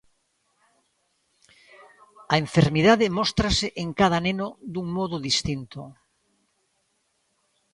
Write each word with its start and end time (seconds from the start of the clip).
A 2.33 2.35
enfermidade 2.45 3.13
móstrase 3.17 3.67
en 3.83 3.89
cada 3.99 4.19
neno 4.27 4.47
dun 4.73 4.87
modo 4.97 5.17
distinto. 5.27 5.81